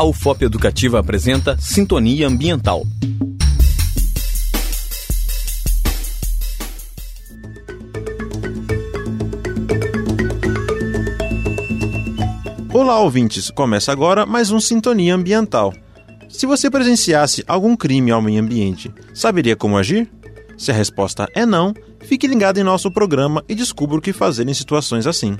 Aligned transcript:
A 0.00 0.04
UFOP 0.04 0.46
Educativa 0.46 0.98
apresenta 0.98 1.58
Sintonia 1.60 2.26
Ambiental. 2.26 2.86
Olá, 12.72 12.98
ouvintes! 13.00 13.50
Começa 13.50 13.92
agora 13.92 14.24
mais 14.24 14.50
um 14.50 14.58
Sintonia 14.58 15.14
Ambiental. 15.14 15.74
Se 16.30 16.46
você 16.46 16.70
presenciasse 16.70 17.44
algum 17.46 17.76
crime 17.76 18.10
ao 18.10 18.22
meio 18.22 18.42
ambiente, 18.42 18.90
saberia 19.12 19.54
como 19.54 19.76
agir? 19.76 20.10
Se 20.56 20.70
a 20.70 20.74
resposta 20.74 21.28
é 21.34 21.44
não, 21.44 21.74
fique 22.00 22.26
ligado 22.26 22.56
em 22.56 22.64
nosso 22.64 22.90
programa 22.90 23.44
e 23.46 23.54
descubra 23.54 23.98
o 23.98 24.00
que 24.00 24.14
fazer 24.14 24.48
em 24.48 24.54
situações 24.54 25.06
assim. 25.06 25.36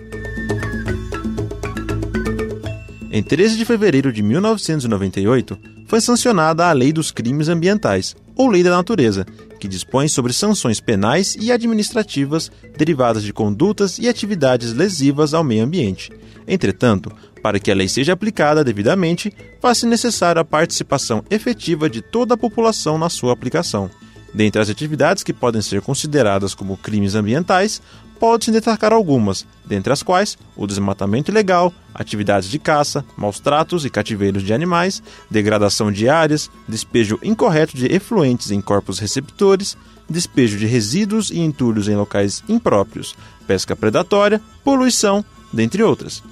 Em 3.12 3.24
13 3.24 3.56
de 3.56 3.64
fevereiro 3.64 4.12
de 4.12 4.22
1998, 4.22 5.58
foi 5.84 6.00
sancionada 6.00 6.68
a 6.68 6.72
Lei 6.72 6.92
dos 6.92 7.10
Crimes 7.10 7.48
Ambientais, 7.48 8.14
ou 8.36 8.48
Lei 8.48 8.62
da 8.62 8.70
Natureza, 8.70 9.26
que 9.58 9.66
dispõe 9.66 10.06
sobre 10.06 10.32
sanções 10.32 10.78
penais 10.78 11.36
e 11.40 11.50
administrativas 11.50 12.52
derivadas 12.78 13.24
de 13.24 13.32
condutas 13.32 13.98
e 13.98 14.08
atividades 14.08 14.72
lesivas 14.72 15.34
ao 15.34 15.42
meio 15.42 15.64
ambiente. 15.64 16.12
Entretanto, 16.46 17.10
para 17.42 17.58
que 17.58 17.72
a 17.72 17.74
lei 17.74 17.88
seja 17.88 18.12
aplicada 18.12 18.62
devidamente, 18.62 19.32
faz-se 19.60 19.86
necessária 19.86 20.40
a 20.40 20.44
participação 20.44 21.24
efetiva 21.28 21.90
de 21.90 22.00
toda 22.00 22.34
a 22.34 22.38
população 22.38 22.96
na 22.96 23.08
sua 23.08 23.32
aplicação. 23.32 23.90
Dentre 24.32 24.60
as 24.60 24.70
atividades 24.70 25.22
que 25.22 25.32
podem 25.32 25.60
ser 25.60 25.80
consideradas 25.80 26.54
como 26.54 26.76
crimes 26.76 27.14
ambientais, 27.14 27.82
pode-se 28.20 28.52
destacar 28.52 28.92
algumas, 28.92 29.46
dentre 29.64 29.92
as 29.92 30.02
quais 30.02 30.36
o 30.54 30.66
desmatamento 30.66 31.30
ilegal, 31.30 31.72
atividades 31.94 32.48
de 32.50 32.58
caça, 32.58 33.04
maus 33.16 33.40
tratos 33.40 33.84
e 33.84 33.90
cativeiros 33.90 34.42
de 34.42 34.52
animais, 34.52 35.02
degradação 35.30 35.90
de 35.90 36.08
áreas, 36.08 36.50
despejo 36.68 37.18
incorreto 37.22 37.74
de 37.76 37.86
efluentes 37.86 38.50
em 38.50 38.60
corpos 38.60 38.98
receptores, 38.98 39.76
despejo 40.08 40.58
de 40.58 40.66
resíduos 40.66 41.30
e 41.30 41.40
entulhos 41.40 41.88
em 41.88 41.96
locais 41.96 42.44
impróprios, 42.48 43.16
pesca 43.46 43.74
predatória, 43.74 44.40
poluição, 44.62 45.24
dentre 45.52 45.82
outras. 45.82 46.22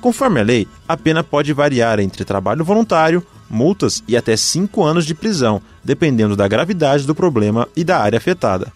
Conforme 0.00 0.40
a 0.40 0.44
lei, 0.44 0.68
a 0.86 0.96
pena 0.96 1.22
pode 1.22 1.52
variar 1.52 2.00
entre 2.00 2.24
trabalho 2.24 2.64
voluntário, 2.64 3.24
multas 3.48 4.02
e 4.06 4.16
até 4.16 4.36
cinco 4.36 4.82
anos 4.82 5.06
de 5.06 5.14
prisão, 5.14 5.60
dependendo 5.84 6.36
da 6.36 6.48
gravidade 6.48 7.06
do 7.06 7.14
problema 7.14 7.68
e 7.76 7.84
da 7.84 7.98
área 7.98 8.16
afetada. 8.16 8.72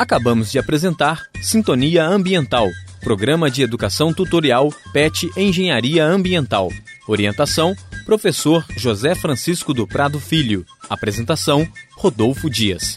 Acabamos 0.03 0.51
de 0.51 0.59
apresentar 0.59 1.23
Sintonia 1.41 2.05
Ambiental, 2.05 2.69
programa 3.03 3.49
de 3.49 3.63
educação 3.63 4.13
tutorial 4.13 4.75
PET 4.93 5.31
Engenharia 5.37 6.05
Ambiental. 6.05 6.69
Orientação: 7.07 7.73
Professor 8.03 8.65
José 8.77 9.15
Francisco 9.15 9.73
do 9.73 9.87
Prado 9.87 10.21
Filho. 10.21 10.67
Apresentação: 10.91 11.67
Rodolfo 11.97 12.51
Dias. 12.51 12.97